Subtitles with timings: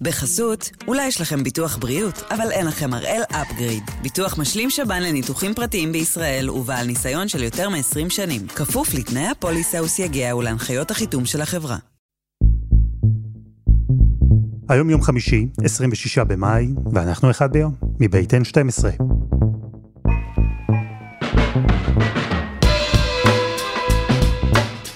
[0.00, 3.82] בחסות, אולי יש לכם ביטוח בריאות, אבל אין לכם הראל אפגריד.
[4.02, 8.46] ביטוח משלים שב"ן לניתוחים פרטיים בישראל ובעל ניסיון של יותר מ-20 שנים.
[8.48, 11.76] כפוף לתנאי הפוליסה וסייגיה ולהנחיות החיתום של החברה.
[14.68, 18.84] היום יום חמישי, 26 במאי, ואנחנו אחד ביום, מבית N12.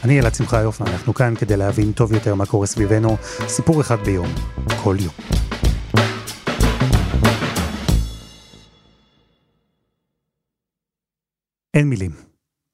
[0.08, 3.16] אני אלעד שמחה יופי, אנחנו כאן כדי להבין טוב יותר מה קורה סביבנו,
[3.48, 4.26] סיפור אחד ביום,
[4.82, 5.14] כל יום.
[11.74, 12.10] אין מילים,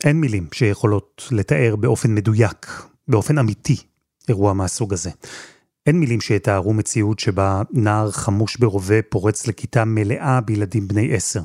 [0.04, 3.76] אין מילים שיכולות לתאר באופן מדויק, באופן אמיתי,
[4.28, 5.10] אירוע מהסוג הזה.
[5.86, 11.42] אין מילים שיתארו מציאות שבה נער חמוש ברובה פורץ לכיתה מלאה בילדים בני עשר.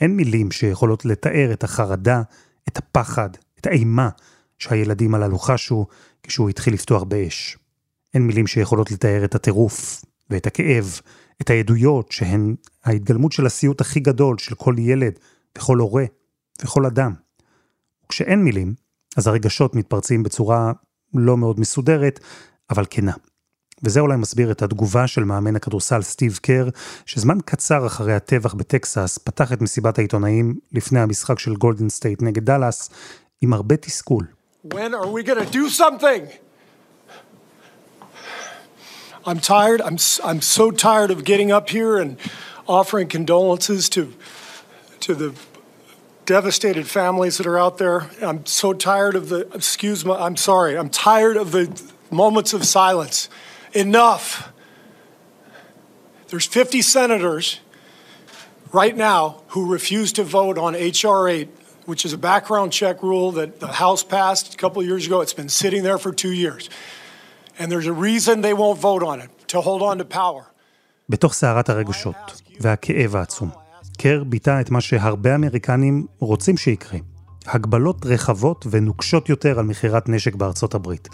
[0.00, 2.22] אין מילים שיכולות לתאר את החרדה,
[2.68, 4.08] את הפחד, את האימה
[4.58, 5.86] שהילדים הללו חשו
[6.22, 7.58] כשהוא התחיל לפתוח באש.
[8.14, 11.00] אין מילים שיכולות לתאר את הטירוף ואת הכאב,
[11.40, 12.54] את העדויות שהן
[12.84, 15.18] ההתגלמות של הסיוט הכי גדול של כל ילד
[15.58, 16.04] וכל הורה
[16.62, 17.12] וכל אדם.
[18.06, 18.74] וכשאין מילים,
[19.16, 20.72] אז הרגשות מתפרצים בצורה
[21.14, 22.20] לא מאוד מסודרת,
[22.70, 23.12] אבל כנה.
[23.82, 26.68] וזה אולי מסביר את התגובה של מאמן הכדורסל סטיב קר,
[27.06, 32.44] שזמן קצר אחרי הטבח בטקסס פתח את מסיבת העיתונאים לפני המשחק של גולדן סטייט נגד
[32.44, 32.90] דאלאס,
[33.40, 34.26] עם הרבה תסכול.
[34.64, 36.26] When are we going to do something?
[39.26, 39.82] I'm tired.
[39.82, 42.16] I'm, I'm so tired of getting up here and
[42.66, 44.14] offering condolences to,
[45.00, 45.34] to the
[46.24, 48.08] devastated families that are out there.
[48.22, 52.64] I'm so tired of the, excuse me, I'm sorry, I'm tired of the moments of
[52.64, 53.28] silence.
[53.74, 54.50] Enough.
[56.28, 57.60] There's 50 senators
[58.72, 61.28] right now who refuse to vote on H.R.
[61.28, 65.06] 8 which is a background check rule that the House passed a couple of years
[65.06, 65.16] ago.
[65.24, 66.68] It's been sitting there for two years.
[67.58, 70.44] And there's a reason they won't vote on it, to hold on to power.
[71.08, 73.50] בתוך סערת הרגשות והכאב העצום,
[73.98, 76.98] קר ביטא את מה שהרבה אמריקנים רוצים שיקרה.
[77.46, 81.08] הגבלות רחבות ונוקשות יותר על מכירת נשק בארצות הברית.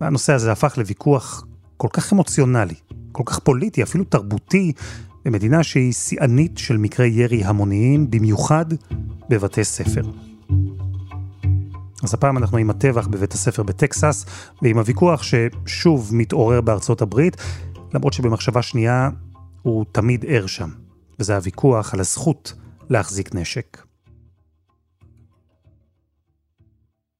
[0.00, 1.44] והנושא הזה הפך לוויכוח
[1.76, 2.74] כל כך אמוציונלי,
[3.12, 4.72] כל כך פוליטי, אפילו תרבותי,
[5.24, 8.64] במדינה שהיא שיאנית של מקרי ירי המוניים, במיוחד
[9.30, 10.02] בבתי ספר.
[12.02, 14.26] אז הפעם אנחנו עם הטבח בבית הספר בטקסס,
[14.62, 17.36] ועם הוויכוח ששוב מתעורר בארצות הברית,
[17.94, 19.10] למרות שבמחשבה שנייה
[19.62, 20.68] הוא תמיד ער שם,
[21.18, 22.52] וזה הוויכוח על הזכות
[22.90, 23.82] להחזיק נשק.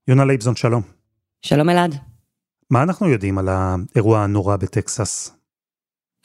[0.08, 0.82] יונה לייבזון, שלום.
[1.42, 1.94] שלום אלעד.
[2.70, 5.36] מה אנחנו יודעים על האירוע הנורא בטקסס?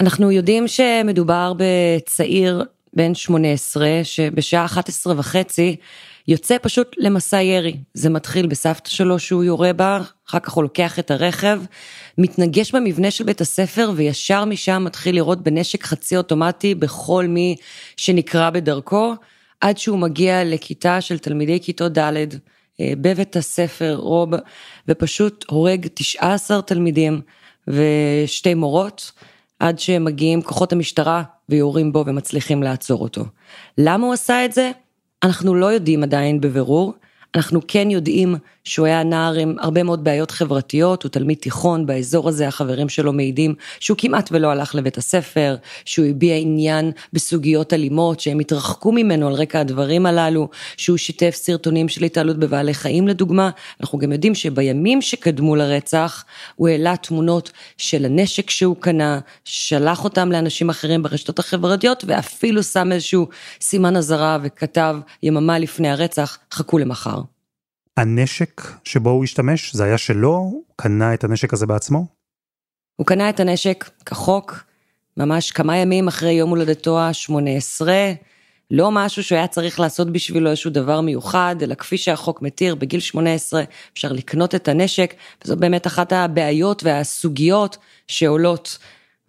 [0.01, 2.63] אנחנו יודעים שמדובר בצעיר
[2.95, 5.75] בן 18 שבשעה 11 וחצי
[6.27, 7.77] יוצא פשוט למסע ירי.
[7.93, 11.61] זה מתחיל בסבתא שלו שהוא יורה בה, אחר כך הוא לוקח את הרכב,
[12.17, 17.55] מתנגש במבנה של בית הספר וישר משם מתחיל לירות בנשק חצי אוטומטי בכל מי
[17.97, 19.13] שנקרא בדרכו,
[19.61, 22.13] עד שהוא מגיע לכיתה של תלמידי כיתות ד'
[22.79, 24.29] אה, בבית הספר רוב,
[24.87, 27.21] ופשוט הורג 19 תלמידים
[27.67, 29.11] ושתי מורות.
[29.59, 33.25] עד שמגיעים כוחות המשטרה ויורים בו ומצליחים לעצור אותו.
[33.77, 34.71] למה הוא עשה את זה?
[35.23, 36.93] אנחנו לא יודעים עדיין בבירור,
[37.35, 42.29] אנחנו כן יודעים שהוא היה נער עם הרבה מאוד בעיות חברתיות, הוא תלמיד תיכון, באזור
[42.29, 48.19] הזה החברים שלו מעידים שהוא כמעט ולא הלך לבית הספר, שהוא הביע עניין בסוגיות אלימות,
[48.19, 53.49] שהם התרחקו ממנו על רקע הדברים הללו, שהוא שיתף סרטונים של התעלות בבעלי חיים לדוגמה,
[53.81, 56.25] אנחנו גם יודעים שבימים שקדמו לרצח,
[56.55, 62.91] הוא העלה תמונות של הנשק שהוא קנה, שלח אותם לאנשים אחרים ברשתות החברתיות, ואפילו שם
[62.91, 63.27] איזשהו
[63.61, 67.24] סימן אזהרה וכתב יממה לפני הרצח, חכו למחר.
[67.97, 70.31] הנשק שבו הוא השתמש, זה היה שלו?
[70.31, 72.05] הוא קנה את הנשק הזה בעצמו?
[72.95, 74.63] הוא קנה את הנשק כחוק,
[75.17, 77.85] ממש כמה ימים אחרי יום הולדתו ה-18,
[78.71, 82.99] לא משהו שהוא היה צריך לעשות בשבילו איזשהו דבר מיוחד, אלא כפי שהחוק מתיר, בגיל
[82.99, 83.63] 18
[83.93, 85.13] אפשר לקנות את הנשק,
[85.45, 88.77] וזו באמת אחת הבעיות והסוגיות שעולות,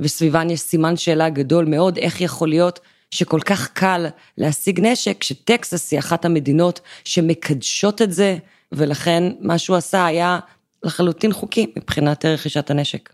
[0.01, 2.81] וסביבן יש סימן שאלה גדול מאוד, איך יכול להיות
[3.11, 4.07] שכל כך קל
[4.39, 8.37] להשיג נשק, שטקסס היא אחת המדינות שמקדשות את זה,
[8.73, 10.39] ולכן מה שהוא עשה היה
[10.83, 13.13] לחלוטין חוקי מבחינת רכישת הנשק.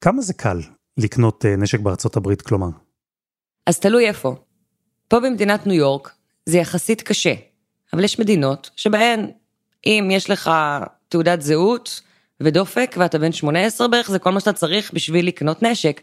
[0.00, 0.60] כמה זה קל
[0.96, 2.68] לקנות אה, נשק בארצות הברית, כלומר?
[3.66, 4.36] אז תלוי איפה.
[5.08, 6.14] פה במדינת ניו יורק
[6.46, 7.34] זה יחסית קשה,
[7.92, 9.30] אבל יש מדינות שבהן
[9.86, 10.50] אם יש לך
[11.08, 12.00] תעודת זהות
[12.40, 16.00] ודופק ואתה בן 18 בערך, זה כל מה שאתה צריך בשביל לקנות נשק.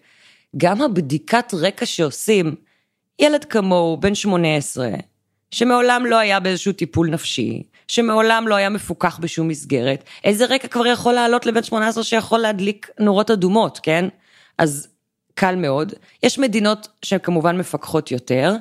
[0.57, 2.55] גם הבדיקת רקע שעושים,
[3.19, 4.89] ילד כמוהו, בן 18,
[5.51, 10.87] שמעולם לא היה באיזשהו טיפול נפשי, שמעולם לא היה מפוקח בשום מסגרת, איזה רקע כבר
[10.87, 14.05] יכול לעלות לבן 18 שיכול להדליק נורות אדומות, כן?
[14.57, 14.87] אז
[15.33, 15.93] קל מאוד.
[16.23, 18.55] יש מדינות שכמובן מפקחות יותר,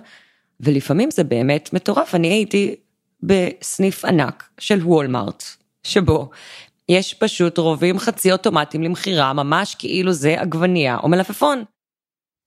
[0.61, 2.15] ולפעמים זה באמת מטורף.
[2.15, 2.75] אני הייתי
[3.23, 5.45] בסניף ענק של וולמארט,
[5.83, 6.31] שבו
[6.89, 11.65] יש פשוט רובים חצי אוטומטיים למכירה, ממש כאילו זה עגבנייה או מלפפון.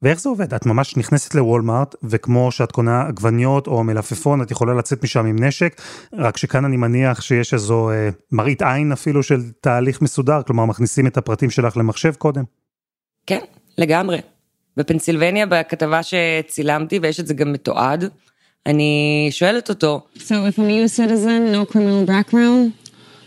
[0.04, 0.54] ואיך זה עובד?
[0.54, 5.44] את ממש נכנסת לוולמארט, וכמו שאת קונה עגבניות או מלפפון, את יכולה לצאת משם עם
[5.44, 5.82] נשק,
[6.14, 11.08] רק שכאן אני מניח שיש איזו אה, מראית עין אפילו של תהליך מסודר, כלומר מכניסים
[11.08, 12.44] את הפרטים שלך למחשב קודם.
[13.28, 13.40] כן,
[13.78, 14.18] לגמרי.
[14.78, 18.10] בפנסילבניה, בכתבה שצילמתי, ויש את זה גם מתועד,
[18.66, 20.02] אני שואלת אותו.
[20.18, 22.83] So if I'm a citizen, no criminal background,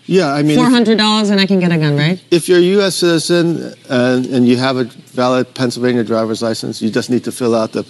[0.08, 2.20] Yeah, I mean, if, $400 and I can get a gun, right?
[2.32, 2.96] if you're a U.S.
[3.04, 3.46] citizen
[3.90, 4.86] and, and you have a
[5.24, 7.84] valid Pennsylvania driver's license, you just need to fill out the,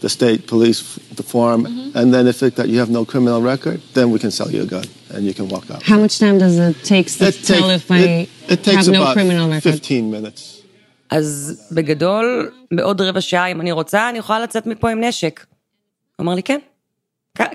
[0.00, 0.80] the state police
[1.20, 1.60] the form,
[1.98, 4.62] and then if it, that you have no criminal record, then we can sell you
[4.62, 5.82] a gun and you can walk out.
[5.82, 8.86] How much time does it take to It tell take- if I it, it takes
[8.86, 9.62] have no about criminal record?
[9.62, 10.42] 15 minutes.
[11.10, 15.44] אז בגדול, בעוד רבע שעה, אם אני רוצה, אני יכולה לצאת מפה עם נשק.
[16.16, 16.58] הוא אמר לי, כן.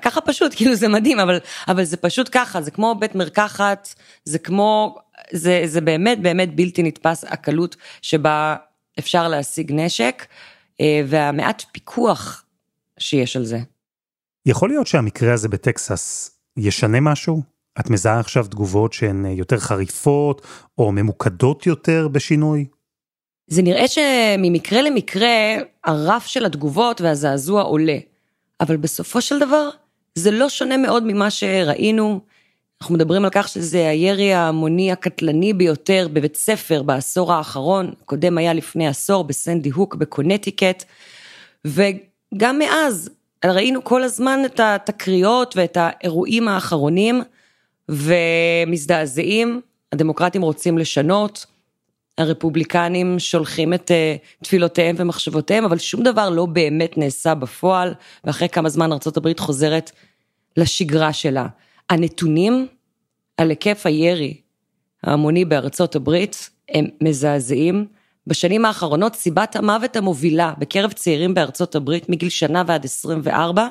[0.02, 1.38] ככה פשוט, כאילו זה מדהים, אבל,
[1.68, 3.94] אבל זה פשוט ככה, זה כמו בית מרקחת,
[4.24, 4.96] זה כמו,
[5.32, 8.56] זה, זה באמת באמת בלתי נתפס הקלות שבה
[8.98, 10.26] אפשר להשיג נשק,
[10.80, 12.44] אה, והמעט פיקוח
[12.98, 13.58] שיש על זה.
[14.46, 17.42] יכול להיות שהמקרה הזה בטקסס ישנה משהו?
[17.80, 20.46] את מזהה עכשיו תגובות שהן יותר חריפות,
[20.78, 22.66] או ממוקדות יותר בשינוי?
[23.46, 25.54] זה נראה שממקרה למקרה,
[25.84, 27.98] הרף של התגובות והזעזוע עולה.
[28.60, 29.68] אבל בסופו של דבר,
[30.14, 32.20] זה לא שונה מאוד ממה שראינו.
[32.80, 38.52] אנחנו מדברים על כך שזה הירי ההמוני הקטלני ביותר בבית ספר בעשור האחרון, קודם היה
[38.52, 40.84] לפני עשור בסנדי הוק בקונטיקט,
[41.64, 43.10] וגם מאז
[43.44, 47.22] ראינו כל הזמן את התקריות ואת האירועים האחרונים,
[47.88, 49.60] ומזדעזעים,
[49.92, 51.46] הדמוקרטים רוצים לשנות,
[52.18, 57.94] הרפובליקנים שולחים את uh, תפילותיהם ומחשבותיהם, אבל שום דבר לא באמת נעשה בפועל,
[58.24, 59.90] ואחרי כמה זמן ארה"ב חוזרת
[60.56, 61.46] לשגרה שלה.
[61.90, 62.66] הנתונים
[63.36, 64.40] על היקף הירי
[65.02, 67.86] ההמוני בארצות הברית הם מזעזעים.
[68.26, 73.66] בשנים האחרונות סיבת המוות המובילה בקרב צעירים בארצות הברית מגיל שנה ועד 24,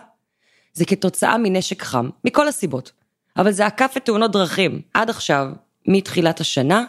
[0.74, 2.92] זה כתוצאה מנשק חם, מכל הסיבות.
[3.38, 4.82] אבל זה עקף את תאונות דרכים.
[4.94, 5.48] עד עכשיו,
[5.88, 6.84] מתחילת השנה,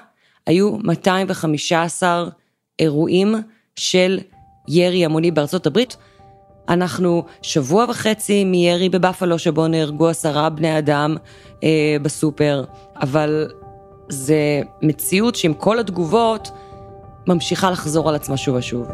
[0.47, 2.25] היו 215
[2.79, 3.35] אירועים
[3.77, 4.19] של
[4.69, 5.97] ירי המוני בארצות הברית.
[6.69, 11.17] אנחנו שבוע וחצי מירי בבפלו שבו נהרגו עשרה בני אדם
[11.65, 12.65] אה, בסופר,
[12.97, 13.49] אבל
[14.09, 16.51] זה מציאות שעם כל התגובות
[17.27, 18.89] ממשיכה לחזור על עצמה שוב ושוב.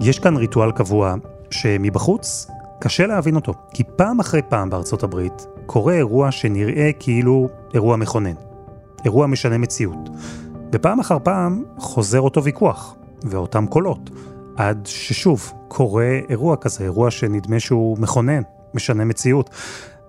[0.00, 1.14] יש כאן ריטואל קבוע
[1.50, 2.46] שמבחוץ
[2.80, 8.34] קשה להבין אותו, כי פעם אחרי פעם בארצות הברית קורה אירוע שנראה כאילו אירוע מכונן,
[9.04, 10.08] אירוע משנה מציאות.
[10.72, 14.10] ופעם אחר פעם חוזר אותו ויכוח, ואותם קולות,
[14.56, 18.42] עד ששוב קורה אירוע כזה, אירוע שנדמה שהוא מכונן,
[18.74, 19.50] משנה מציאות.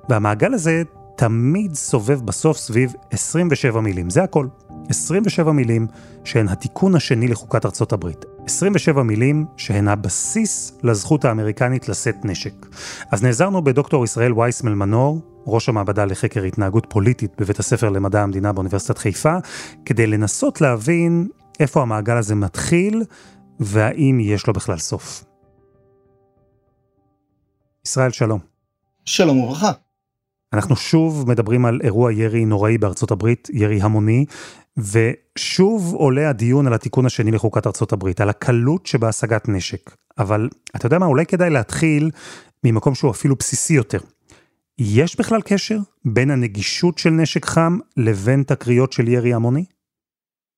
[0.09, 0.83] והמעגל הזה
[1.15, 4.47] תמיד סובב בסוף סביב 27 מילים, זה הכל.
[4.91, 5.87] 27 מילים
[6.23, 8.25] שהן התיקון השני לחוקת ארצות הברית.
[8.45, 12.53] 27 מילים שהן הבסיס לזכות האמריקנית לשאת נשק.
[13.11, 18.53] אז נעזרנו בדוקטור ישראל וייסמל מנור, ראש המעבדה לחקר התנהגות פוליטית בבית הספר למדע המדינה
[18.53, 19.35] באוניברסיטת חיפה,
[19.85, 21.27] כדי לנסות להבין
[21.59, 23.03] איפה המעגל הזה מתחיל
[23.59, 25.23] והאם יש לו בכלל סוף.
[27.85, 28.39] ישראל, שלום.
[29.05, 29.71] שלום וברכה.
[30.53, 34.25] אנחנו שוב מדברים על אירוע ירי נוראי בארצות הברית, ירי המוני,
[34.77, 39.95] ושוב עולה הדיון על התיקון השני לחוקת ארצות הברית, על הקלות שבהשגת נשק.
[40.17, 42.11] אבל אתה יודע מה, אולי כדאי להתחיל
[42.63, 43.99] ממקום שהוא אפילו בסיסי יותר.
[44.79, 49.65] יש בכלל קשר בין הנגישות של נשק חם לבין תקריות של ירי המוני?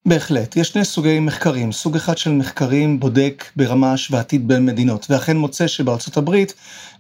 [0.05, 1.72] בהחלט, יש שני סוגי מחקרים.
[1.72, 6.53] סוג אחד של מחקרים בודק ברמה השוואתית בין מדינות, ואכן מוצא שבארצות הברית,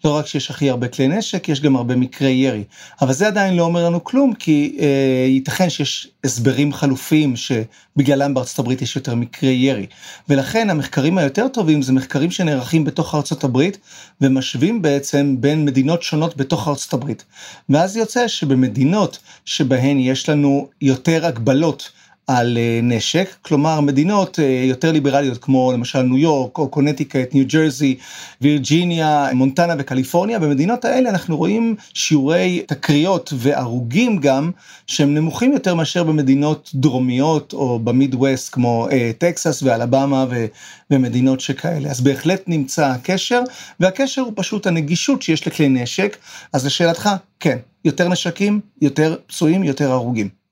[0.05, 2.63] לא רק שיש הכי הרבה כלי נשק, יש גם הרבה מקרי ירי.
[3.01, 8.59] אבל זה עדיין לא אומר לנו כלום, כי אה, ייתכן שיש הסברים חלופיים שבגללם בארצות
[8.59, 9.85] הברית יש יותר מקרי ירי.
[10.29, 13.77] ולכן המחקרים היותר טובים זה מחקרים שנערכים בתוך ארצות הברית,
[14.21, 17.23] ומשווים בעצם בין מדינות שונות בתוך ארצות הברית.
[17.69, 21.91] ואז יוצא שבמדינות שבהן יש לנו יותר הגבלות,
[22.27, 27.95] על נשק, כלומר מדינות יותר ליברליות כמו למשל ניו יורק או קונטיקט, ניו ג'רזי,
[28.41, 34.51] וירג'יניה, מונטנה וקליפורניה, במדינות האלה אנחנו רואים שיעורי תקריות והרוגים גם
[34.87, 38.87] שהם נמוכים יותר מאשר במדינות דרומיות או במיד ווסט כמו
[39.17, 40.25] טקסס ואלבמה
[40.91, 41.89] ומדינות שכאלה.
[41.89, 43.41] אז בהחלט נמצא הקשר,
[43.79, 46.17] והקשר הוא פשוט הנגישות שיש לכלי נשק,
[46.53, 50.42] אז לשאלתך, כן, יותר נשקים, יותר פצועים, יותר הרוגים.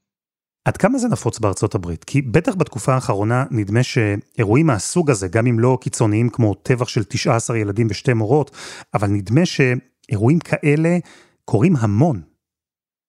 [0.65, 2.03] עד כמה זה נפוץ בארצות הברית?
[2.03, 7.03] כי בטח בתקופה האחרונה נדמה שאירועים מהסוג הזה, גם אם לא קיצוניים כמו טבח של
[7.03, 8.51] 19 ילדים ושתי מורות,
[8.94, 10.98] אבל נדמה שאירועים כאלה
[11.46, 12.22] קורים המון.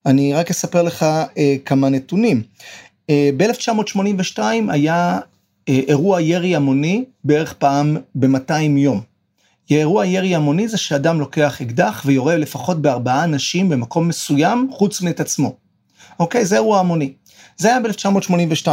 [0.06, 1.02] אני רק אספר לך
[1.38, 2.42] אה, כמה נתונים.
[3.10, 5.18] אה, ב-1982 היה
[5.68, 9.00] אה, אירוע ירי המוני בערך פעם ב-200 יום.
[9.70, 15.20] אירוע ירי המוני זה שאדם לוקח אקדח ויורה לפחות בארבעה אנשים במקום מסוים חוץ מאת
[15.20, 15.56] עצמו.
[16.20, 16.44] אוקיי?
[16.44, 17.12] זה אירוע המוני.
[17.56, 18.68] זה היה ב-1982.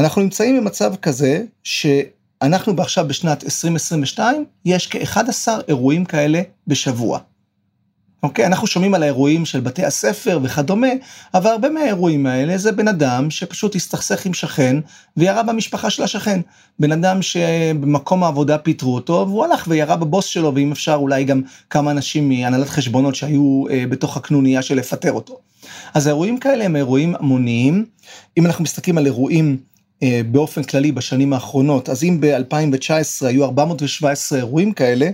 [0.00, 7.18] אנחנו נמצאים במצב כזה שאנחנו עכשיו בשנת 2022, יש כ-11 אירועים כאלה בשבוע.
[8.24, 8.46] אוקיי?
[8.46, 10.88] אנחנו שומעים על האירועים של בתי הספר וכדומה,
[11.34, 14.76] אבל הרבה מהאירועים האלה זה בן אדם שפשוט הסתכסך עם שכן
[15.16, 16.40] וירה במשפחה של השכן.
[16.78, 21.42] בן אדם שבמקום העבודה פיטרו אותו והוא הלך וירה בבוס שלו, ואם אפשר אולי גם
[21.70, 25.38] כמה אנשים מהנהלת חשבונות שהיו אה, בתוך הקנוניה של לפטר אותו.
[25.94, 27.84] אז האירועים כאלה הם אירועים המוניים.
[28.38, 29.56] אם אנחנו מסתכלים על אירועים
[30.30, 35.10] באופן כללי בשנים האחרונות, אז אם ב-2019 היו 417 אירועים כאלה,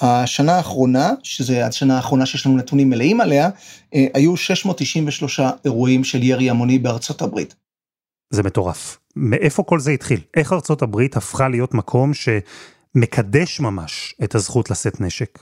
[0.00, 3.50] השנה האחרונה, שזה השנה האחרונה שיש לנו נתונים מלאים עליה,
[3.94, 7.54] אה, היו 693 אירועים של ירי המוני בארצות הברית.
[8.30, 8.98] זה מטורף.
[9.16, 10.20] מאיפה כל זה התחיל?
[10.36, 15.38] איך ארצות הברית הפכה להיות מקום שמקדש ממש את הזכות לשאת נשק?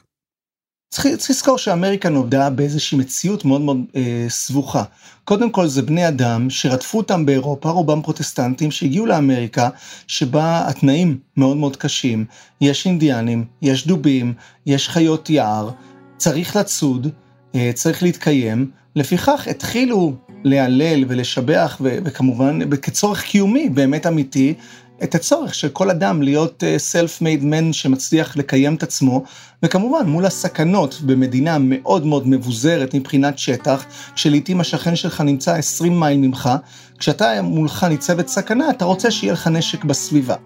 [0.90, 4.85] צריך, צריך לזכור שאמריקה נולדה באיזושהי מציאות מאוד מאוד אה, סבוכה.
[5.25, 9.68] קודם כל זה בני אדם שרדפו אותם באירופה, רובם פרוטסטנטים, שהגיעו לאמריקה,
[10.06, 12.25] שבה התנאים מאוד מאוד קשים.
[12.61, 14.35] יש אינדיאנים, יש דובים,
[14.66, 15.70] יש חיות יער,
[16.16, 17.09] צריך לצוד,
[17.54, 18.70] אה, צריך להתקיים.
[18.97, 24.54] לפיכך התחילו להלל ולשבח, וכמובן כצורך קיומי באמת אמיתי,
[25.02, 29.23] את הצורך של כל אדם להיות סלף מייד מן שמצליח לקיים את עצמו,
[29.62, 33.85] וכמובן מול הסכנות במדינה מאוד מאוד מבוזרת מבחינת שטח,
[34.16, 36.50] שלעיתים השכן שלך נמצא 20 מייל ממך,
[36.99, 40.37] כשאתה מולך ניצבת סכנה, אתה רוצה שיהיה לך נשק בסביבה.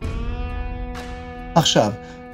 [1.54, 1.92] עכשיו,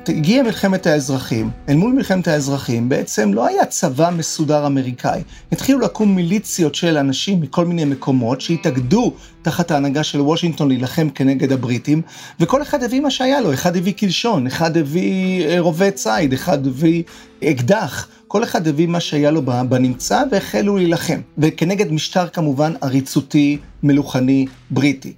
[0.09, 5.23] הגיעה מלחמת האזרחים, אל מול מלחמת האזרחים בעצם לא היה צבא מסודר אמריקאי.
[5.53, 11.53] התחילו לקום מיליציות של אנשים מכל מיני מקומות שהתאגדו תחת ההנהגה של וושינגטון להילחם כנגד
[11.53, 12.03] הבריטים,
[12.41, 16.67] וכל אחד הביא מה שהיה לו, אחד הביא קלשון, אחד הביא אה, רובה ציד, אחד
[16.67, 17.03] הביא
[17.45, 18.09] אקדח.
[18.29, 25.13] כל אחד הביא מה שהיה לו בנמצא והחלו להילחם, וכנגד משטר כמובן עריצותי, מלוכני, בריטי.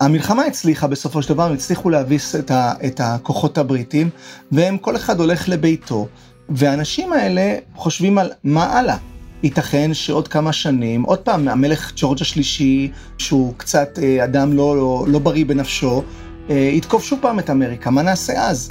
[0.00, 4.10] המלחמה הצליחה בסופו של דבר, הצליחו להביס את, ה, את הכוחות הבריטים,
[4.52, 6.08] והם כל אחד הולך לביתו,
[6.48, 8.96] והאנשים האלה חושבים על מה הלאה.
[9.42, 15.04] ייתכן שעוד כמה שנים, עוד פעם, המלך ג'ורג' השלישי, שהוא קצת אה, אדם לא, לא,
[15.08, 16.02] לא בריא בנפשו,
[16.50, 18.70] אה, יתקוף שוב פעם את אמריקה, מה נעשה אז?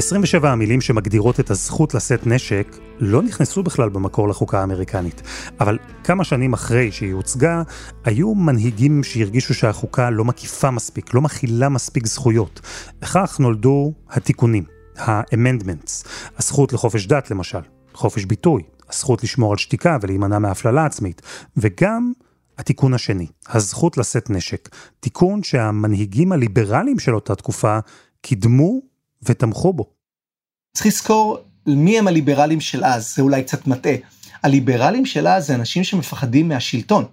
[0.00, 5.22] 27 המילים שמגדירות את הזכות לשאת נשק לא נכנסו בכלל במקור לחוקה האמריקנית.
[5.60, 7.62] אבל כמה שנים אחרי שהיא הוצגה,
[8.04, 12.60] היו מנהיגים שהרגישו שהחוקה לא מקיפה מספיק, לא מכילה מספיק זכויות.
[13.02, 14.64] וכך נולדו התיקונים,
[14.98, 17.62] ה-amendments, הזכות לחופש דת למשל,
[17.94, 21.22] חופש ביטוי, הזכות לשמור על שתיקה ולהימנע מהפללה עצמית,
[21.56, 22.12] וגם
[22.58, 24.68] התיקון השני, הזכות לשאת נשק,
[25.00, 27.78] תיקון שהמנהיגים הליברליים של אותה תקופה
[28.22, 28.89] קידמו
[29.22, 29.84] ותמכו בו.
[30.76, 33.94] צריך לזכור מי הם הליברלים של אז, זה אולי קצת מטעה.
[34.42, 37.04] הליברלים של אז זה אנשים שמפחדים מהשלטון.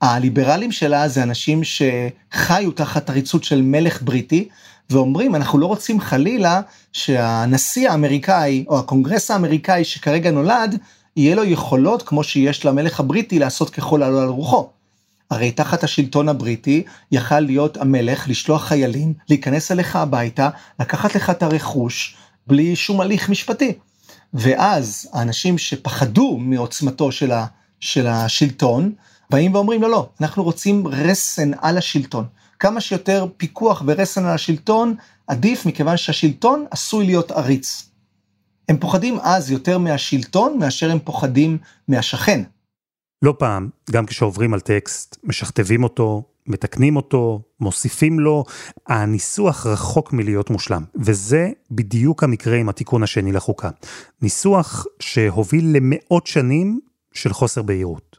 [0.00, 4.48] הליברלים של אז זה אנשים שחיו תחת עריצות של מלך בריטי,
[4.90, 6.60] ואומרים, אנחנו לא רוצים חלילה
[6.92, 10.78] שהנשיא האמריקאי, או הקונגרס האמריקאי שכרגע נולד,
[11.16, 14.68] יהיה לו יכולות כמו שיש למלך הבריטי לעשות ככל העולה על רוחו.
[15.30, 20.48] הרי תחת השלטון הבריטי יכל להיות המלך לשלוח חיילים, להיכנס אליך הביתה,
[20.80, 22.16] לקחת לך את הרכוש,
[22.46, 23.72] בלי שום הליך משפטי.
[24.34, 27.46] ואז האנשים שפחדו מעוצמתו של, ה,
[27.80, 28.92] של השלטון,
[29.30, 32.24] באים ואומרים לא, לא, אנחנו רוצים רסן על השלטון.
[32.58, 34.94] כמה שיותר פיקוח ורסן על השלטון,
[35.26, 37.88] עדיף מכיוון שהשלטון עשוי להיות עריץ.
[38.68, 42.42] הם פוחדים אז יותר מהשלטון מאשר הם פוחדים מהשכן.
[43.22, 48.44] לא פעם, גם כשעוברים על טקסט, משכתבים אותו, מתקנים אותו, מוסיפים לו,
[48.86, 53.70] הניסוח רחוק מלהיות מושלם, וזה בדיוק המקרה עם התיקון השני לחוקה.
[54.22, 56.80] ניסוח שהוביל למאות שנים
[57.12, 58.16] של חוסר בהירות.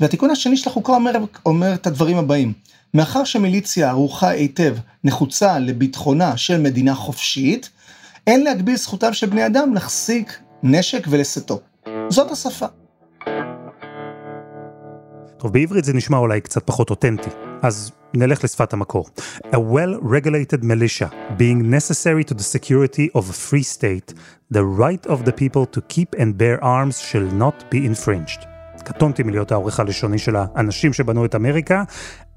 [0.00, 1.12] והתיקון השני של החוקה אומר,
[1.46, 2.52] אומר את הדברים הבאים:
[2.94, 7.70] מאחר שמיליציה ערוכה היטב נחוצה לביטחונה של מדינה חופשית,
[8.26, 11.60] אין להגביל זכותם של בני אדם להחזיק נשק ולשאתו.
[12.08, 12.66] זאת השפה.
[15.42, 17.30] טוב, בעברית זה נשמע אולי קצת פחות אותנטי,
[17.62, 19.06] אז נלך לשפת המקור.
[19.52, 21.08] A well-regulated militia,
[21.38, 24.14] being necessary to the security of a free state,
[24.54, 28.46] the right of the people to keep and bear arms shall not be infringed.
[28.84, 31.82] קטונתי מלהיות העורך הלשוני של האנשים שבנו את אמריקה,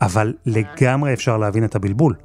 [0.02, 2.16] אבל לגמרי אפשר להבין את הבלבול.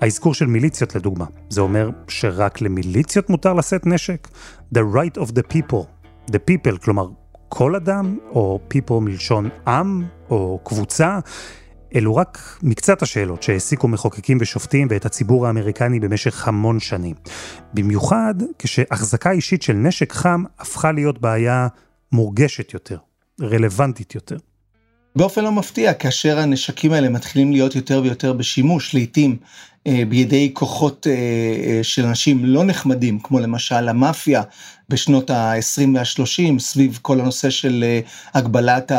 [0.00, 4.28] האזכור של מיליציות לדוגמה, זה אומר שרק למיליציות מותר לשאת נשק?
[4.74, 5.84] The right of the people.
[6.30, 7.08] The people, כלומר,
[7.54, 11.18] כל אדם, או people מלשון עם, או קבוצה,
[11.94, 17.14] אלו רק מקצת השאלות שהעסיקו מחוקקים ושופטים ואת הציבור האמריקני במשך המון שנים.
[17.74, 21.68] במיוחד כשהחזקה אישית של נשק חם הפכה להיות בעיה
[22.12, 22.96] מורגשת יותר,
[23.40, 24.36] רלוונטית יותר.
[25.16, 29.36] באופן לא מפתיע, כאשר הנשקים האלה מתחילים להיות יותר ויותר בשימוש, לעתים
[29.88, 34.42] בידי כוחות אה, אה, של אנשים לא נחמדים, כמו למשל המאפיה
[34.88, 37.84] בשנות ה-20 וה-30, סביב כל הנושא של
[38.34, 38.92] הגבלת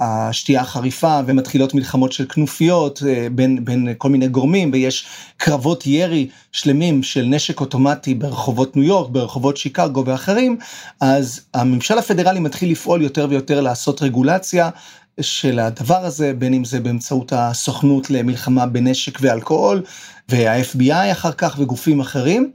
[0.00, 3.02] השתייה החריפה, ומתחילות מלחמות של כנופיות
[3.32, 9.10] בין, בין כל מיני גורמים, ויש קרבות ירי שלמים של נשק אוטומטי ברחובות ניו יורק,
[9.10, 10.56] ברחובות שיקגו ואחרים,
[11.00, 14.70] אז הממשל הפדרלי מתחיל לפעול יותר ויותר לעשות רגולציה.
[15.20, 19.82] של הדבר הזה, בין אם זה באמצעות הסוכנות למלחמה בנשק ואלכוהול,
[20.28, 22.52] וה-FBI אחר כך וגופים אחרים.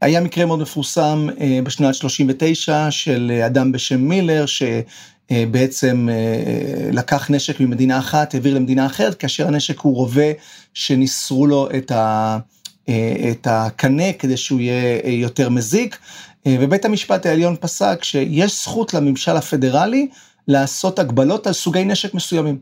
[0.00, 7.60] היה מקרה מאוד מפורסם אה, בשנת 39 של אדם בשם מילר, שבעצם אה, לקח נשק
[7.60, 10.32] ממדינה אחת, העביר למדינה אחרת, כאשר הנשק הוא רובה
[10.74, 12.38] שניסרו לו את, ה,
[12.88, 15.98] אה, את הקנה כדי שהוא יהיה יותר מזיק,
[16.48, 20.08] ובית המשפט העליון פסק שיש זכות לממשל הפדרלי
[20.48, 22.58] לעשות הגבלות על סוגי נשק מסוימים.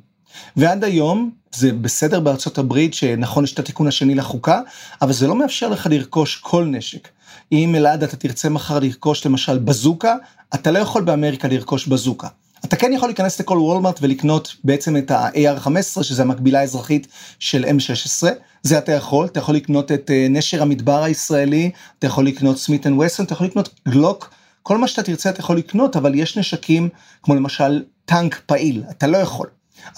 [0.56, 4.60] ועד היום זה בסדר בארצות הברית שנכון יש את התיקון השני לחוקה,
[5.02, 7.08] אבל זה לא מאפשר לך לרכוש כל נשק.
[7.52, 10.14] אם אלעד אתה תרצה מחר לרכוש למשל בזוקה,
[10.54, 12.28] אתה לא יכול באמריקה לרכוש בזוקה.
[12.64, 17.06] אתה כן יכול להיכנס לכל וולמרט ולקנות בעצם את ה-AR-15 שזה המקבילה האזרחית
[17.38, 18.26] של M16,
[18.62, 22.86] זה אתה יכול, אתה יכול לקנות את אה, נשר המדבר הישראלי, אתה יכול לקנות סמית
[22.86, 24.30] אנד וסון, אתה יכול לקנות גלוק,
[24.68, 26.88] כל מה שאתה תרצה אתה יכול לקנות, אבל יש נשקים
[27.22, 29.46] כמו למשל טנק פעיל, אתה לא יכול.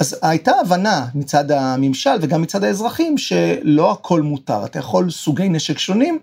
[0.01, 5.79] אז הייתה הבנה מצד הממשל וגם מצד האזרחים שלא הכל מותר, אתה יכול סוגי נשק
[5.79, 6.19] שונים,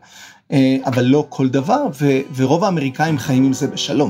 [0.52, 4.10] אה, אבל לא כל דבר, ו- ורוב האמריקאים חיים עם זה בשלום.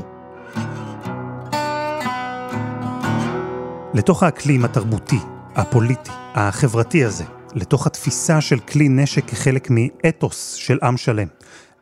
[3.94, 5.18] לתוך האקלים התרבותי,
[5.54, 7.24] הפוליטי, החברתי הזה,
[7.54, 11.28] לתוך התפיסה של כלי נשק כחלק מאתוס של עם שלם,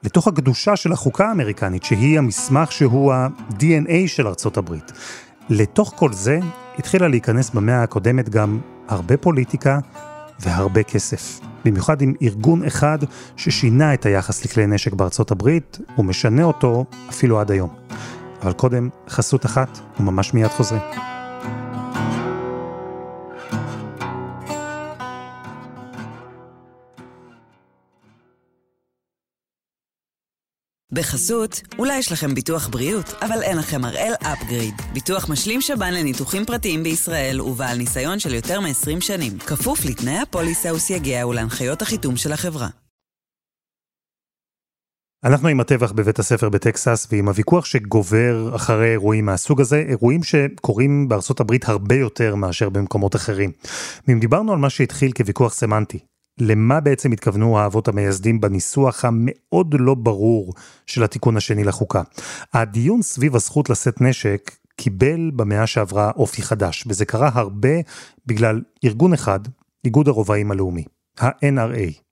[0.03, 4.93] לתוך הקדושה של החוקה האמריקנית, שהיא המסמך שהוא ה-DNA של ארצות הברית.
[5.49, 6.39] לתוך כל זה
[6.79, 9.79] התחילה להיכנס במאה הקודמת גם הרבה פוליטיקה
[10.41, 11.41] והרבה כסף.
[11.65, 12.99] במיוחד עם ארגון אחד
[13.37, 17.71] ששינה את היחס לכלי נשק בארצות הברית, ומשנה אותו אפילו עד היום.
[18.43, 21.16] אבל קודם, חסות אחת, וממש מיד חוזרים.
[30.97, 34.75] בחסות, אולי יש לכם ביטוח בריאות, אבל אין לכם הראל אפגריד.
[34.93, 39.39] ביטוח משלים שב"ן לניתוחים פרטיים בישראל ובעל ניסיון של יותר מ-20 שנים.
[39.39, 42.69] כפוף לתנאי הפוליסה וסייגיה ולהנחיות החיתום של החברה.
[45.25, 51.09] אנחנו עם הטבח בבית הספר בטקסס ועם הוויכוח שגובר אחרי אירועים מהסוג הזה, אירועים שקורים
[51.09, 53.53] בארצות הברית הרבה יותר מאשר במקומות אחרים.
[54.09, 55.99] ואם דיברנו על מה שהתחיל כוויכוח סמנטי,
[56.41, 60.55] למה בעצם התכוונו האבות המייסדים בניסוח המאוד לא ברור
[60.87, 62.03] של התיקון השני לחוקה.
[62.55, 67.69] הדיון סביב הזכות לשאת נשק קיבל במאה שעברה אופי חדש, וזה קרה הרבה
[68.27, 69.41] בגלל ארגון אחד,
[69.85, 70.85] איגוד הרובעים הלאומי,
[71.21, 72.07] ה-NRA.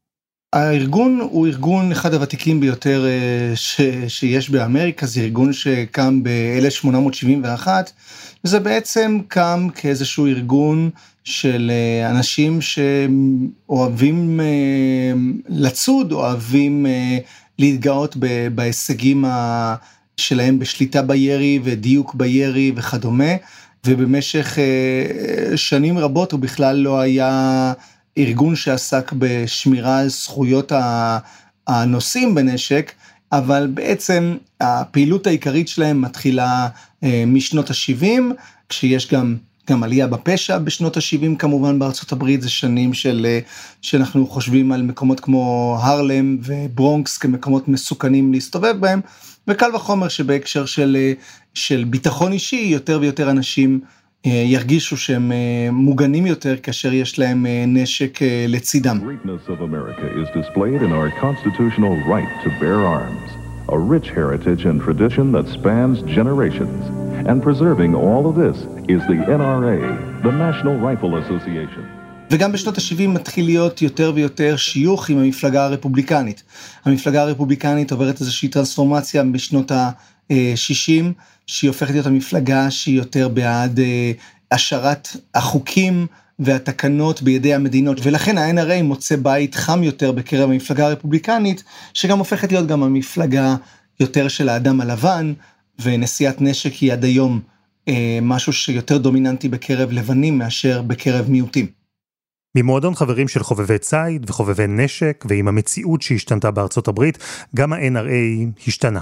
[0.53, 7.69] הארגון הוא ארגון אחד הוותיקים ביותר אה, ש, שיש באמריקה, זה ארגון שקם ב-1871,
[8.45, 10.91] וזה בעצם קם כאיזשהו ארגון
[11.25, 15.13] של אה, אנשים שאוהבים אה,
[15.49, 17.19] לצוד, אוהבים אה,
[17.59, 18.17] להתגאות
[18.55, 19.25] בהישגים
[20.17, 23.33] שלהם בשליטה בירי ודיוק בירי וכדומה,
[23.87, 24.59] ובמשך
[25.57, 27.73] שנים רבות הוא בכלל לא היה
[28.19, 30.73] ארגון שעסק בשמירה על זכויות
[31.67, 32.93] הנוסעים בנשק,
[33.33, 36.69] אבל בעצם הפעילות העיקרית שלהם מתחילה
[37.27, 38.21] משנות ה-70,
[38.69, 39.37] כשיש גם
[39.71, 43.39] גם עלייה בפשע בשנות ה-70 כמובן בארצות הברית, זה שנים של, אה,
[43.83, 49.01] שאנחנו חושבים על מקומות כמו הרלם וברונקס כמקומות מסוכנים להסתובב בהם,
[49.49, 51.13] וקל וחומר שבהקשר של, אה,
[51.55, 53.81] של ביטחון אישי יותר ויותר אנשים
[54.27, 55.33] אה, ירגישו שהם
[55.73, 59.01] מוגנים יותר כאשר יש להם נשק לצידם.
[63.67, 67.04] A rich heritage and tradition that spans generations.
[67.31, 68.59] And preserving all of this
[68.95, 69.81] is the NRA,
[70.23, 71.85] the National Rifle Association.
[72.31, 76.43] וגם בשנות ה-70 מתחיל להיות יותר ויותר שיוך עם המפלגה הרפובליקנית.
[76.85, 81.05] המפלגה הרפובליקנית עוברת איזושהי טרנספורמציה בשנות ה-60,
[81.47, 84.13] שהיא הופכת להיות המפלגה שהיא יותר בעד אה,
[84.51, 86.07] השארת החוקים
[86.39, 92.67] והתקנות בידי המדינות, ולכן ה-NRA מוצא בית חם יותר בקרב המפלגה הרפובליקנית, שגם הופכת להיות
[92.67, 93.55] גם המפלגה
[94.01, 95.33] יותר של האדם הלבן,
[95.83, 97.41] ונשיאת נשק היא עד היום
[97.89, 101.67] אה, משהו שיותר דומיננטי בקרב לבנים מאשר בקרב מיעוטים.
[102.57, 107.19] ממועדון חברים של חובבי ציד וחובבי נשק, ועם המציאות שהשתנתה בארצות הברית,
[107.57, 109.01] גם ה-NRA השתנה.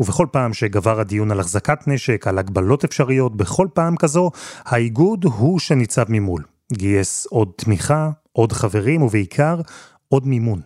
[0.00, 4.30] ובכל פעם שגבר הדיון על החזקת נשק, על הגבלות אפשריות, בכל פעם כזו,
[4.64, 6.42] האיגוד הוא שניצב ממול.
[6.72, 9.60] גייס עוד תמיכה, עוד חברים ובעיקר
[10.08, 10.60] עוד מימון.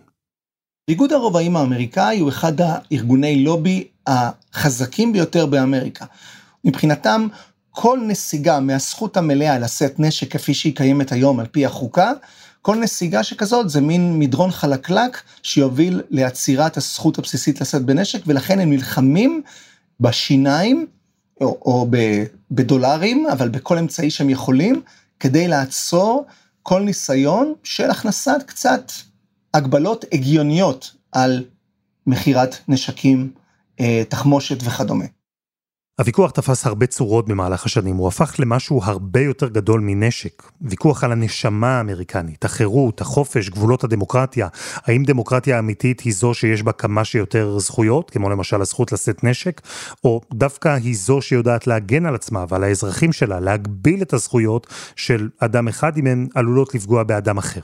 [0.91, 6.05] איגוד הרובעים האמריקאי הוא אחד הארגוני לובי החזקים ביותר באמריקה.
[6.65, 7.27] מבחינתם,
[7.71, 12.11] כל נסיגה מהזכות המלאה לשאת נשק כפי שהיא קיימת היום על פי החוקה,
[12.61, 18.69] כל נסיגה שכזאת זה מין מדרון חלקלק שיוביל לעצירת הזכות הבסיסית לשאת בנשק, ולכן הם
[18.69, 19.41] נלחמים
[19.99, 20.87] בשיניים,
[21.41, 21.87] או, או
[22.51, 24.81] בדולרים, אבל בכל אמצעי שהם יכולים,
[25.19, 26.25] כדי לעצור
[26.63, 28.91] כל ניסיון של הכנסת קצת
[29.53, 31.43] הגבלות הגיוניות על
[32.07, 33.31] מכירת נשקים,
[33.79, 35.05] אה, תחמושת וכדומה.
[35.99, 40.43] הוויכוח תפס הרבה צורות במהלך השנים, הוא הפך למשהו הרבה יותר גדול מנשק.
[40.61, 44.47] ויכוח על הנשמה האמריקנית, החירות, החופש, גבולות הדמוקרטיה.
[44.75, 49.61] האם דמוקרטיה אמיתית היא זו שיש בה כמה שיותר זכויות, כמו למשל הזכות לשאת נשק,
[50.03, 55.29] או דווקא היא זו שיודעת להגן על עצמה ועל האזרחים שלה, להגביל את הזכויות של
[55.39, 57.61] אדם אחד אם הן עלולות לפגוע באדם אחר.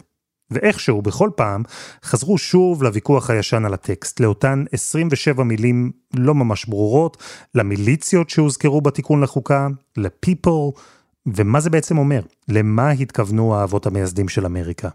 [0.52, 1.64] ואיכשהו בכל פעם
[2.04, 7.18] חזרו שוב לוויכוח הישן על הטקסט, לאותן 27 מילים לא ממש ברורות,
[7.56, 10.80] למיליציות שהוזכרו בתיקון לחוקה, ל-people,
[11.28, 12.22] ומה זה בעצם אומר?
[12.48, 14.90] למה התכוונו האבות המייסדים של אמריקה?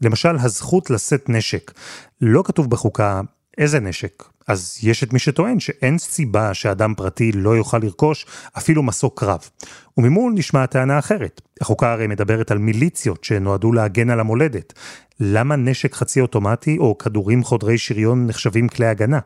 [0.00, 1.72] למשל, הזכות לשאת נשק.
[2.20, 3.20] לא כתוב בחוקה
[3.58, 4.24] איזה נשק.
[4.48, 8.26] אז יש את מי שטוען שאין סיבה שאדם פרטי לא יוכל לרכוש
[8.58, 9.48] אפילו מסוק קרב.
[9.98, 11.40] וממול נשמעת טענה אחרת.
[11.60, 14.72] החוקה הרי מדברת על מיליציות שנועדו להגן על המולדת.
[15.20, 19.18] למה נשק חצי אוטומטי או כדורים חודרי שריון נחשבים כלי הגנה?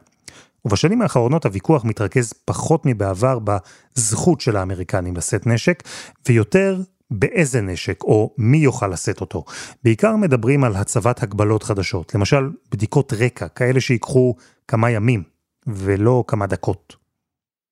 [0.64, 5.82] ובשנים האחרונות הוויכוח מתרכז פחות מבעבר בזכות של האמריקנים לשאת נשק,
[6.28, 6.80] ויותר
[7.11, 9.44] באיזה נשק או מי יוכל לשאת אותו.
[9.85, 14.35] בעיקר מדברים על הצבת הגבלות חדשות, למשל בדיקות רקע, כאלה שיקחו
[14.68, 15.23] כמה ימים
[15.66, 16.97] ולא כמה דקות.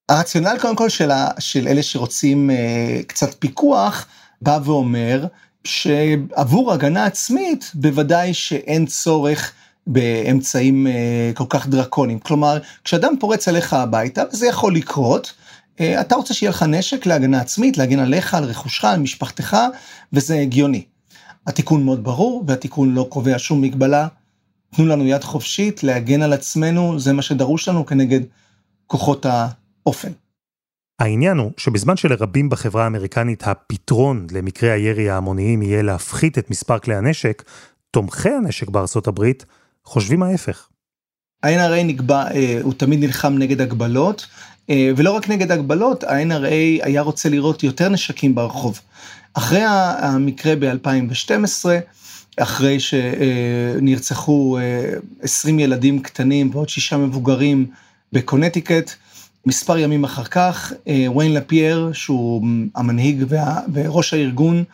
[0.09, 4.07] הרציונל קודם כל של, ה, של אלה שרוצים אה, קצת פיקוח,
[4.43, 5.27] בא ואומר
[5.65, 9.53] שעבור הגנה עצמית בוודאי שאין צורך
[9.87, 12.19] באמצעים אה, כל כך דרקוניים.
[12.19, 15.33] כלומר, כשאדם פורץ עליך הביתה, וזה יכול לקרות,
[15.81, 19.57] אתה רוצה שיהיה לך נשק להגנה עצמית, להגן עליך, על רכושך, על משפחתך,
[20.13, 20.85] וזה הגיוני.
[21.47, 24.09] התיקון מאוד ברור, והתיקון לא קובע שום מגבלה.
[24.77, 28.21] תנו לנו יד חופשית להגן על עצמנו, זה מה שדרוש לנו כנגד
[28.87, 30.13] כוחות האופן.
[30.99, 36.95] העניין הוא שבזמן שלרבים בחברה האמריקנית הפתרון למקרי הירי ההמוניים יהיה להפחית את מספר כלי
[36.95, 37.43] הנשק,
[37.91, 39.45] תומכי הנשק בארצות הברית
[39.85, 40.69] חושבים ההפך.
[41.43, 47.01] ה-NRA נקבע, אה, הוא תמיד נלחם נגד הגבלות, אה, ולא רק נגד הגבלות, ה-NRA היה
[47.01, 48.81] רוצה לראות יותר נשקים ברחוב.
[49.35, 49.63] אחרי
[49.99, 51.67] המקרה ב-2012,
[52.37, 54.59] אחרי שנרצחו
[55.23, 57.67] 20 אה, ילדים קטנים ועוד שישה מבוגרים
[58.13, 58.91] בקונטיקט,
[59.47, 60.73] מספר ימים אחר כך,
[61.17, 63.25] ויין לפייר, שהוא המנהיג
[63.73, 64.65] וראש הארגון,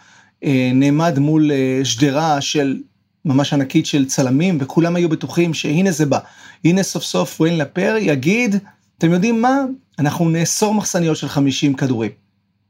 [0.74, 1.50] נעמד מול
[1.84, 2.76] שדרה של
[3.24, 6.18] ממש ענקית של צלמים, וכולם היו בטוחים שהנה זה בא.
[6.64, 8.56] הנה סוף סוף ויין לפר יגיד,
[9.02, 9.64] אתם יודעים מה?
[9.98, 12.10] אנחנו נאסור מחסניות של 50 כדורים.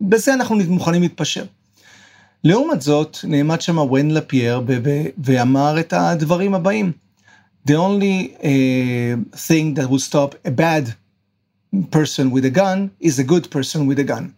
[0.00, 1.44] בזה אנחנו מוכנים להתפשר.
[2.44, 4.62] לעומת זאת, נעמד שם ויין לפייר
[5.18, 6.92] ואמר את הדברים הבאים.
[7.68, 8.44] The only uh,
[9.36, 10.94] thing that will stop a bad
[11.90, 14.30] person with a gun is a good person with a gun.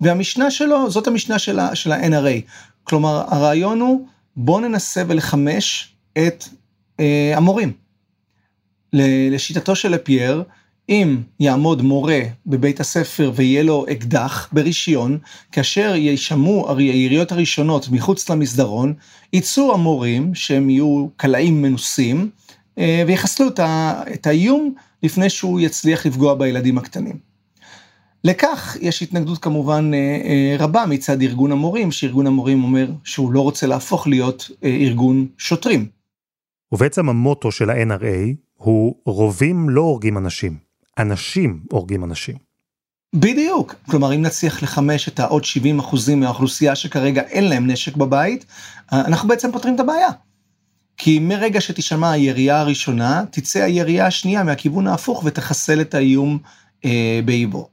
[0.00, 1.58] והמשנה שלו, זאת המשנה של
[1.92, 2.50] ה-NRA.
[2.84, 4.06] כלומר, הרעיון הוא,
[4.36, 6.44] בואו ננסה ולחמש את
[7.00, 7.72] אה, המורים.
[8.92, 10.42] לשיטתו של לפייר,
[10.88, 15.18] אם יעמוד מורה בבית הספר ויהיה לו אקדח ברישיון,
[15.52, 18.94] כאשר יישמעו היריות הראשונות מחוץ למסדרון,
[19.32, 22.30] יצאו המורים שהם יהיו קלעים מנוסים,
[22.78, 23.48] אה, ויחסלו
[24.14, 27.16] את האיום לפני שהוא יצליח לפגוע בילדים הקטנים.
[28.24, 33.40] לכך יש התנגדות כמובן אה, אה, רבה מצד ארגון המורים, שארגון המורים אומר שהוא לא
[33.40, 35.86] רוצה להפוך להיות ארגון שוטרים.
[36.72, 40.67] ובעצם המוטו של ה-NRA הוא רובים לא הורגים אנשים.
[40.98, 42.34] אנשים הורגים אנשים.
[43.14, 48.46] בדיוק, כלומר אם נצליח לחמש את העוד 70 אחוזים מהאוכלוסייה שכרגע אין להם נשק בבית,
[48.92, 50.08] אנחנו בעצם פותרים את הבעיה.
[50.96, 56.38] כי מרגע שתשמע הירייה הראשונה, תצא הירייה השנייה מהכיוון ההפוך ותחסל את האיום
[56.84, 57.68] אה, באיבו.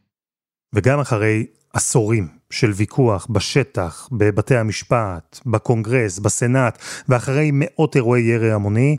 [0.73, 6.77] וגם אחרי עשורים של ויכוח בשטח, בבתי המשפט, בקונגרס, בסנאט,
[7.09, 8.97] ואחרי מאות אירועי ירי המוני,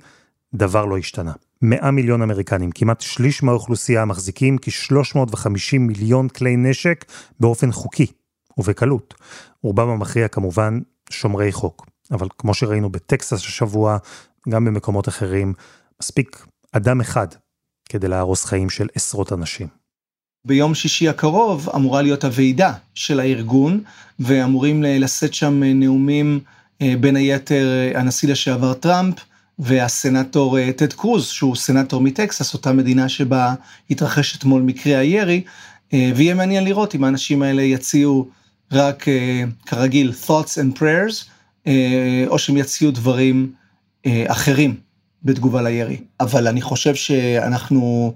[0.54, 1.32] דבר לא השתנה.
[1.66, 7.05] 100 מיליון אמריקנים, כמעט שליש מהאוכלוסייה, מחזיקים כ-350 מיליון כלי נשק
[7.40, 8.07] באופן חוקי
[8.59, 9.14] ובקלות.
[9.62, 11.87] רובם המכריע כמובן שומרי חוק.
[12.11, 13.98] אבל כמו שראינו בטקסס השבוע,
[14.48, 15.55] גם במקומות אחרים,
[16.02, 17.26] מספיק אדם אחד
[17.88, 19.66] כדי להרוס חיים של עשרות אנשים.
[20.46, 23.81] ביום שישי הקרוב אמורה להיות הוועידה של הארגון,
[24.18, 26.40] ואמורים לשאת שם נאומים
[26.81, 29.14] בין היתר הנשיא לשעבר טראמפ,
[29.58, 33.54] והסנאטור טד קרוז, שהוא סנאטור מטקסס, אותה מדינה שבה
[33.90, 35.42] התרחש אתמול מקרה הירי,
[35.92, 38.28] ויהיה מעניין לראות אם האנשים האלה יציעו
[38.72, 39.04] רק
[39.66, 41.28] כרגיל thoughts and prayers,
[42.26, 43.52] או שהם יציעו דברים
[44.06, 44.76] אחרים
[45.22, 45.96] בתגובה לירי.
[46.20, 48.14] אבל אני חושב שאנחנו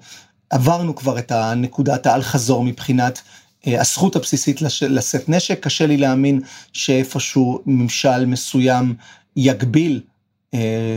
[0.51, 3.23] עברנו כבר את הנקודת האל חזור מבחינת
[3.67, 6.41] הזכות הבסיסית לשאת נשק, קשה לי להאמין
[6.73, 8.95] שאיפשהו ממשל מסוים
[9.37, 10.01] יגביל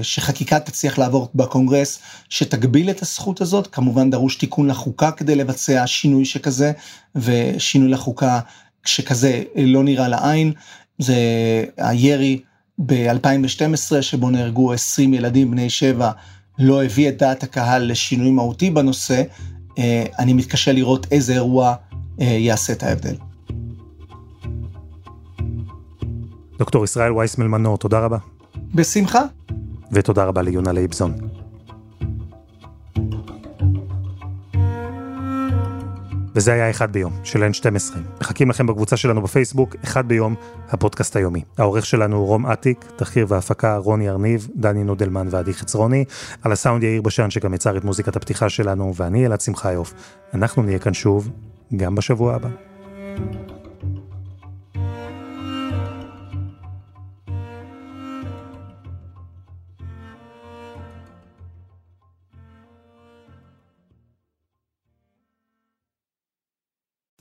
[0.01, 6.25] שחקיקה תצליח לעבור בקונגרס שתגביל את הזכות הזאת, כמובן דרוש תיקון לחוקה כדי לבצע שינוי
[6.25, 6.71] שכזה,
[7.15, 8.39] ושינוי לחוקה
[8.85, 10.51] שכזה לא נראה לעין,
[10.99, 11.15] זה
[11.77, 12.41] הירי
[12.85, 16.11] ב-2012 שבו נהרגו 20 ילדים בני 7,
[16.59, 19.23] לא הביא את דעת הקהל לשינוי מהותי בנושא,
[20.19, 21.75] אני מתקשה לראות איזה אירוע
[22.17, 23.15] יעשה את ההבדל.
[26.59, 28.17] דוקטור ישראל וייסמל מנור, תודה רבה.
[28.75, 29.21] בשמחה.
[29.91, 31.13] ותודה רבה ליונה לייבזון.
[36.35, 37.97] וזה היה אחד ביום של N12.
[38.21, 40.35] מחכים לכם בקבוצה שלנו בפייסבוק, אחד ביום,
[40.69, 41.43] הפודקאסט היומי.
[41.57, 46.05] העורך שלנו הוא רום אטיק, תחקיר והפקה רוני ארניב, דני נודלמן ועדי חצרוני,
[46.41, 49.93] על הסאונד יאיר בשן שגם יצר את מוזיקת הפתיחה שלנו, ואני אלעד שמחיוף.
[50.33, 51.29] אנחנו נהיה כאן שוב,
[51.75, 52.49] גם בשבוע הבא.